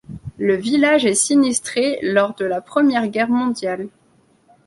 Le 0.39 0.55
village 0.55 1.05
est 1.05 1.13
sinistré 1.13 1.99
lors 2.01 2.33
de 2.33 2.43
la 2.43 2.59
Première 2.59 3.07
Guerre 3.07 3.29
mondiale. 3.29 3.87